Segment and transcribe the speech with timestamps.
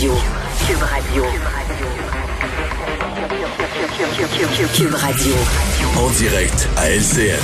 [0.00, 0.14] Radio.
[0.66, 1.24] Cube Radio.
[4.74, 5.34] Cube Radio.
[5.98, 7.36] En direct à LCN.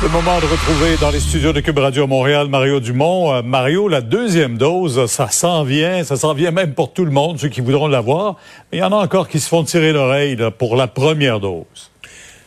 [0.00, 3.34] Le moment de retrouver dans les studios de Cube Radio Montréal Mario Dumont.
[3.34, 7.10] Euh, Mario, la deuxième dose, ça s'en vient, ça s'en vient même pour tout le
[7.10, 8.36] monde, ceux qui voudront l'avoir.
[8.70, 11.90] Mais il y en a encore qui se font tirer l'oreille pour la première dose.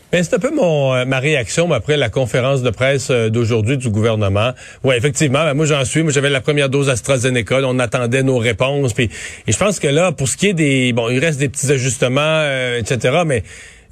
[0.09, 3.75] Ben, c'est un peu mon euh, ma réaction après la conférence de presse euh, d'aujourd'hui
[3.75, 4.53] du gouvernement.
[4.85, 6.01] Oui, effectivement, ben, moi j'en suis.
[6.01, 7.59] Moi j'avais la première dose AstraZeneca.
[7.65, 8.93] On attendait nos réponses.
[8.93, 9.09] Puis,
[9.47, 10.93] et je pense que là, pour ce qui est des...
[10.93, 13.43] Bon, il reste des petits ajustements, euh, etc., mais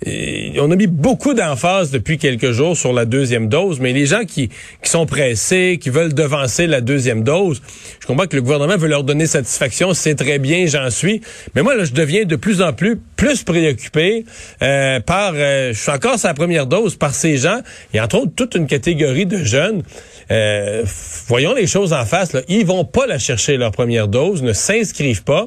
[0.06, 4.24] on a mis beaucoup d'emphase depuis quelques jours sur la deuxième dose, mais les gens
[4.26, 4.50] qui,
[4.84, 7.62] sont pressés, qui veulent devancer la deuxième dose,
[8.00, 11.22] je comprends que le gouvernement veut leur donner satisfaction, c'est très bien, j'en suis.
[11.56, 14.26] Mais moi, là, je deviens de plus en plus plus préoccupé
[14.62, 17.60] euh, par, euh, je suis encore sa première dose, par ces gens,
[17.94, 19.84] et entre autres toute une catégorie de jeunes.
[20.32, 20.84] Euh,
[21.28, 22.42] voyons les choses en face, là.
[22.48, 25.46] ils vont pas la chercher leur première dose, ne s'inscrivent pas.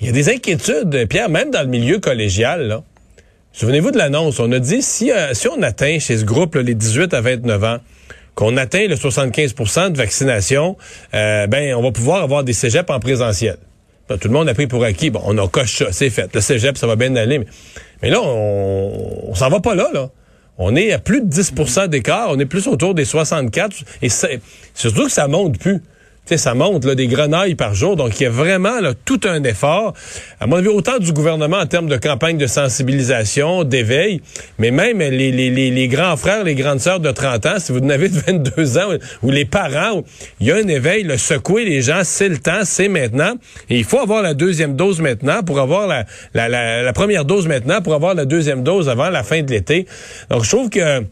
[0.00, 2.82] Il y a des inquiétudes, Pierre, même dans le milieu collégial, là.
[3.54, 4.40] Souvenez-vous de l'annonce.
[4.40, 7.62] On a dit si, euh, si on atteint chez ce groupe les 18 à 29
[7.62, 7.78] ans,
[8.34, 10.76] qu'on atteint le 75% de vaccination,
[11.14, 13.56] euh, ben on va pouvoir avoir des cégeps en présentiel.
[14.08, 15.10] tout le monde a pris pour acquis.
[15.10, 16.34] Bon, on a coché ça, c'est fait.
[16.34, 17.46] Le cégep, ça va bien aller.
[18.02, 20.10] Mais, là, on, s'en va pas là, là.
[20.58, 22.30] On est à plus de 10% d'écart.
[22.30, 23.76] On est plus autour des 64.
[24.02, 24.08] Et
[24.74, 25.80] surtout que ça monte plus
[26.26, 27.96] sais, ça monte là, des grenailles par jour.
[27.96, 29.94] Donc, il y a vraiment là, tout un effort.
[30.40, 34.22] À mon avis, autant du gouvernement en termes de campagne de sensibilisation, d'éveil,
[34.58, 37.80] mais même les, les, les, grands frères, les grandes sœurs de 30 ans, si vous
[37.80, 38.88] en avez de 22 ans,
[39.22, 40.02] ou les parents,
[40.40, 43.34] il y a un éveil, le secouer les gens, c'est le temps, c'est maintenant.
[43.68, 47.46] Et il faut avoir la deuxième dose maintenant pour avoir la, la, la première dose
[47.46, 49.86] maintenant pour avoir la deuxième dose avant la fin de l'été.
[50.30, 51.04] Donc, je trouve que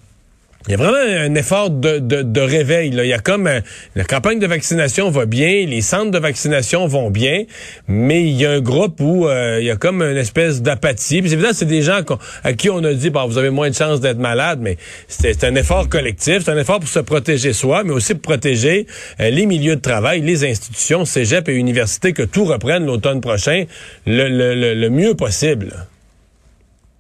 [0.67, 2.91] il y a vraiment un effort de, de, de réveil.
[2.91, 3.05] Là.
[3.05, 3.61] Il y a comme euh,
[3.97, 7.45] la campagne de vaccination va bien, les centres de vaccination vont bien,
[7.89, 11.21] mais il y a un groupe où euh, il y a comme une espèce d'apathie.
[11.21, 12.01] Puis évidemment, c'est des gens
[12.45, 14.77] à qui on a dit bon, vous avez moins de chances d'être malade, mais
[15.09, 18.87] c'est un effort collectif, c'est un effort pour se protéger soi, mais aussi pour protéger
[19.21, 23.65] euh, les milieux de travail, les institutions, cégep et universités, que tout reprenne l'automne prochain
[24.07, 25.87] le, le, le mieux possible.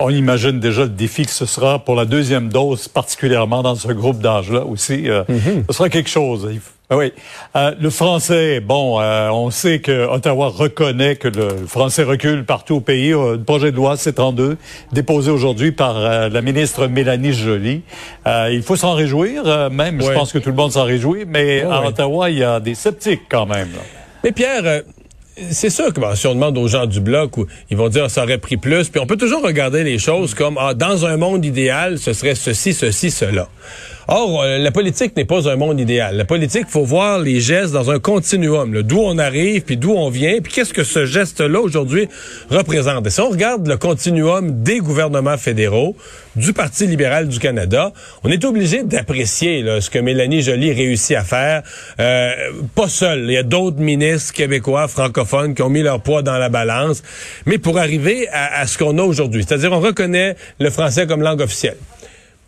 [0.05, 3.93] On imagine déjà le défi que ce sera pour la deuxième dose, particulièrement dans ce
[3.93, 5.09] groupe d'âge-là aussi.
[5.09, 5.65] Euh, mhm.
[5.69, 6.49] Ce sera quelque chose.
[6.91, 7.13] Ah oui.
[7.55, 12.77] Euh, le français, bon, euh, on sait que Ottawa reconnaît que le français recule partout
[12.77, 13.11] au pays.
[13.11, 14.57] Le projet de loi C-32,
[14.91, 17.83] déposé aujourd'hui par la ministre Mélanie Joly.
[18.27, 21.87] il faut s'en réjouir, même, je pense que tout le monde s'en réjouit, mais à
[21.87, 23.71] Ottawa, il y a des sceptiques quand même.
[24.25, 24.83] Mais Pierre,
[25.51, 27.33] c'est sûr que si on demande aux gens du bloc,
[27.71, 28.89] ils vont dire ça aurait pris plus.
[28.89, 32.35] Puis on peut toujours regarder les choses comme ah, dans un monde idéal, ce serait
[32.35, 33.49] ceci, ceci, cela.
[34.09, 36.17] Or, euh, la politique n'est pas un monde idéal.
[36.17, 40.11] La politique, faut voir les gestes dans un continuum, d'où on arrive, puis d'où on
[40.11, 42.09] vient, puis qu'est-ce que ce geste-là aujourd'hui
[42.51, 43.07] représente.
[43.07, 45.97] Et si on regarde le continuum des gouvernements fédéraux,
[46.35, 47.93] du Parti libéral du Canada,
[48.25, 51.63] on est obligé d'apprécier ce que Mélanie Joly réussit à faire.
[52.01, 52.33] Euh,
[52.75, 56.39] pas seul, il y a d'autres ministres québécois, francophones, qui ont mis leur poids dans
[56.39, 57.03] la balance,
[57.47, 59.45] mais pour arriver à, à ce qu'on a aujourd'hui.
[59.47, 61.77] C'est-à-dire, on reconnaît le français comme langue officielle.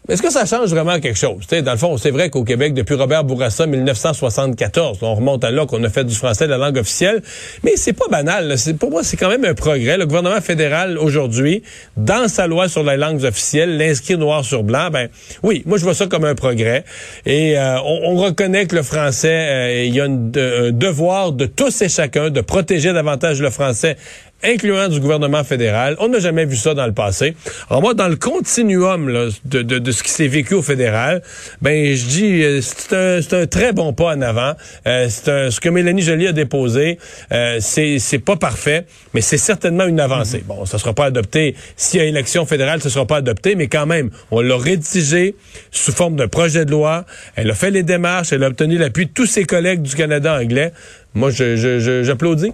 [0.06, 1.46] Est-ce que ça change vraiment quelque chose?
[1.46, 5.64] dans le fond, c'est vrai qu'au Québec, depuis Robert Bourassa, 1974, on remonte à là
[5.64, 7.22] qu'on a fait du français la langue officielle,
[7.62, 8.54] mais c'est pas banal.
[8.78, 9.96] Pour moi, c'est quand même un progrès.
[9.96, 11.62] Le gouvernement fédéral, aujourd'hui,
[11.96, 15.08] dans sa loi sur les langues officielles, l'inscrit noir sur blanc, ben
[15.42, 16.84] oui, moi je vois ça comme un progrès.
[17.24, 21.80] Et euh, on, reconnaît que le français, euh, il y a un devoir de tous
[21.80, 23.96] et chacun de protéger davantage le français
[24.44, 25.96] incluant du gouvernement fédéral.
[25.98, 27.34] On n'a jamais vu ça dans le passé.
[27.70, 31.22] Alors moi, dans le continuum de, de, ce qui s'est vécu au fédéral,
[31.62, 34.52] ben je dis euh, c'est un, un, très bon pas en avant.
[34.86, 36.98] Euh, c'est ce que Mélanie Joly a déposé.
[37.32, 40.38] Euh, c'est pas parfait, mais c'est certainement une avancée.
[40.38, 40.46] Mm-hmm.
[40.46, 41.54] Bon, ça sera pas adopté.
[41.76, 45.34] S'il y a élection fédérale, ce sera pas adopté, mais quand même, on l'a rédigé
[45.70, 47.04] sous forme de projet de loi.
[47.36, 50.38] Elle a fait les démarches, elle a obtenu l'appui de tous ses collègues du Canada
[50.40, 50.72] anglais.
[51.14, 52.46] Moi, j'applaudis.
[52.48, 52.52] Je,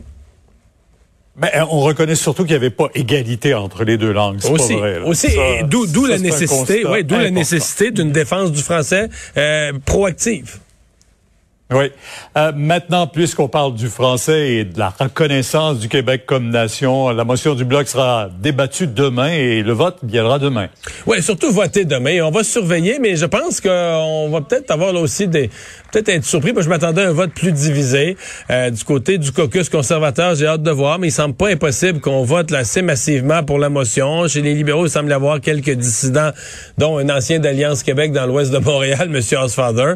[1.37, 4.41] mais euh, on reconnaît surtout qu'il n'y avait pas égalité entre les deux langues.
[4.51, 5.29] Aussi, pas vrai, aussi,
[5.65, 10.59] d'où la nécessité, ouais, d'où la nécessité d'une défense du français euh, proactive.
[11.73, 11.93] Oui.
[12.37, 17.23] Euh, maintenant, puisqu'on parle du français et de la reconnaissance du Québec comme nation, la
[17.23, 20.69] motion du bloc sera débattue demain et le vote viendra demain.
[21.07, 22.23] Oui, surtout voter demain.
[22.23, 25.49] On va surveiller, mais je pense qu'on va peut-être avoir là aussi des,
[25.93, 28.17] peut-être être surpris, parce que je m'attendais à un vote plus divisé.
[28.51, 32.01] Euh, du côté du caucus conservateur, j'ai hâte de voir, mais il semble pas impossible
[32.01, 34.27] qu'on vote là, assez massivement pour la motion.
[34.27, 36.31] Chez les libéraux, il semble y avoir quelques dissidents,
[36.79, 39.39] dont un ancien d'Alliance Québec dans l'ouest de Montréal, M.
[39.39, 39.95] Osfather.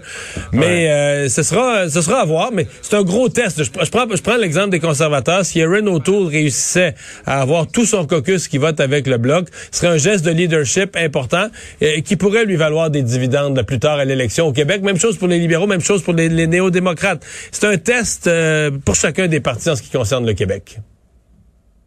[0.53, 3.59] Mais euh, ce sera sera, ce sera à voir, mais c'est un gros test.
[3.59, 5.45] Je, je prends, je prends l'exemple des conservateurs.
[5.45, 6.95] Si Aaron O'Toole réussissait
[7.27, 10.31] à avoir tout son caucus qui vote avec le bloc, ce serait un geste de
[10.31, 11.47] leadership important
[11.83, 14.83] euh, qui pourrait lui valoir des dividendes plus tard à l'élection au Québec.
[14.83, 17.25] Même chose pour les libéraux, même chose pour les, les néo-démocrates.
[17.51, 20.79] C'est un test euh, pour chacun des partis en ce qui concerne le Québec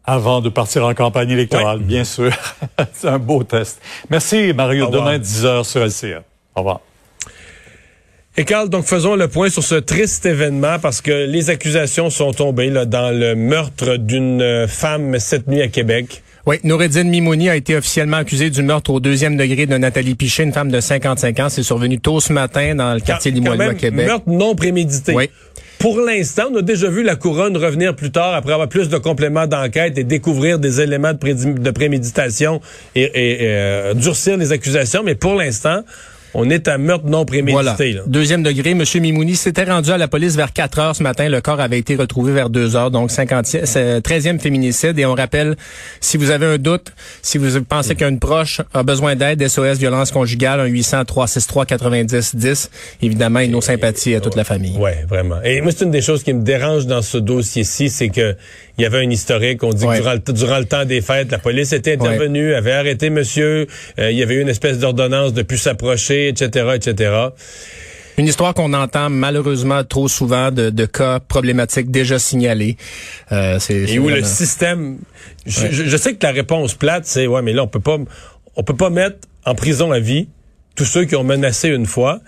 [0.04, 2.32] avant de partir en campagne électorale, bien sûr.
[2.94, 3.78] C'est un beau test.
[4.08, 4.88] Merci, Mario.
[4.88, 6.22] Demain, 10 heures sur LCA.
[6.54, 6.80] Au revoir.
[8.40, 12.30] Et Carl, donc faisons le point sur ce triste événement parce que les accusations sont
[12.30, 16.22] tombées là, dans le meurtre d'une femme cette nuit à Québec.
[16.46, 20.44] Oui, Noureddine Mimouni a été officiellement accusée du meurtre au deuxième degré de Nathalie Pichet,
[20.44, 21.48] une femme de 55 ans.
[21.48, 24.06] C'est survenu tôt ce matin dans le quartier Limoilou à Québec.
[24.06, 25.14] Meurtre non prémédité.
[25.14, 25.30] Oui.
[25.80, 28.98] Pour l'instant, on a déjà vu la couronne revenir plus tard après avoir plus de
[28.98, 32.60] compléments d'enquête et découvrir des éléments de, préméditation
[32.94, 35.02] et, et euh, durcir les accusations.
[35.02, 35.82] Mais pour l'instant,
[36.34, 37.92] on est à meurtre non prémédité.
[37.92, 38.02] Là.
[38.06, 38.84] Deuxième degré, M.
[39.00, 41.28] Mimouni s'était rendu à la police vers 4 heures ce matin.
[41.28, 44.98] Le corps avait été retrouvé vers 2 heures, donc 50, 13e féminicide.
[44.98, 45.56] Et on rappelle,
[46.00, 46.92] si vous avez un doute,
[47.22, 52.36] si vous pensez qu'un proche a besoin d'aide, SOS violence conjugale, un 800 363 90
[52.36, 52.70] 10.
[53.02, 54.76] Évidemment, et nos sympathies à toute la famille.
[54.76, 55.42] Ouais, vraiment.
[55.44, 58.36] Et moi, c'est une des choses qui me dérange dans ce dossier-ci, c'est que
[58.78, 59.62] il y avait un historique.
[59.64, 62.72] On dit que durant le, durant le, temps des fêtes, la police était intervenue, avait
[62.72, 63.66] arrêté monsieur.
[63.98, 67.12] Euh, il y avait eu une espèce d'ordonnance de plus s'approcher, etc., etc.
[68.18, 72.76] Une histoire qu'on entend malheureusement trop souvent de, de cas problématiques déjà signalés.
[73.30, 74.98] Euh, Et où le système,
[75.46, 77.98] je, je, sais que la réponse plate, c'est ouais, mais là on peut pas,
[78.56, 80.28] on peut pas mettre en prison à vie
[80.74, 82.20] tous ceux qui ont menacé une fois.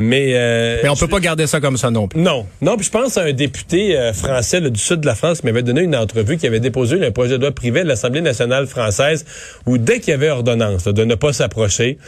[0.00, 2.20] Mais, euh, mais on peut pas garder ça comme ça non plus.
[2.20, 2.76] Non, non.
[2.76, 5.62] Puis je pense à un député euh, français du sud de la France qui m'avait
[5.62, 9.24] donné une entrevue qui avait déposé un projet de loi privé de l'Assemblée nationale française
[9.66, 11.98] où dès qu'il y avait ordonnance de ne pas s'approcher,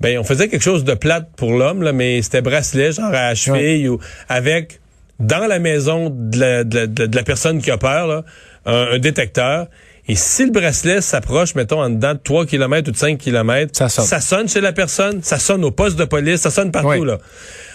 [0.00, 3.88] ben on faisait quelque chose de plate pour l'homme mais c'était bracelet genre à cheville
[3.88, 3.98] ou
[4.28, 4.80] avec
[5.20, 8.24] dans la maison de la, de la, personne qui a peur là,
[8.64, 9.68] un détecteur
[10.06, 13.70] et si le bracelet s'approche, mettons, en dedans de 3 km ou de 5 km,
[13.74, 14.04] ça sonne.
[14.04, 17.04] ça sonne chez la personne, ça sonne au poste de police, ça sonne partout.
[17.04, 17.18] Là.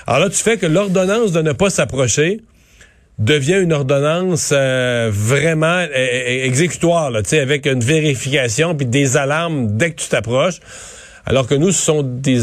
[0.06, 2.42] Alors là, tu fais que l'ordonnance de ne pas s'approcher
[3.18, 9.76] devient une ordonnance euh, vraiment euh, euh, exécutoire, là, avec une vérification puis des alarmes
[9.76, 10.60] dès que tu t'approches.
[11.26, 12.40] Alors que nous, ce sont des...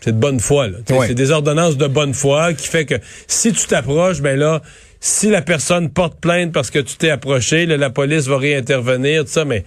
[0.00, 0.68] C'est de bonne foi.
[0.86, 2.94] C'est des ordonnances de bonne foi qui fait que
[3.26, 4.62] si tu t'approches, ben là,
[5.00, 9.30] si la personne porte plainte parce que tu t'es approché, la police va réintervenir, tout
[9.30, 9.64] ça, mais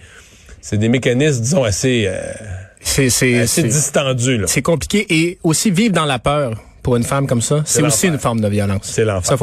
[0.60, 2.20] c'est des mécanismes, disons, assez, euh,
[2.80, 4.42] c'est, assez distendus.
[4.46, 5.06] C'est compliqué.
[5.08, 8.40] Et aussi vivre dans la peur pour une femme comme ça, c'est aussi une forme
[8.40, 8.82] de violence.
[8.84, 9.38] C'est l'enfer.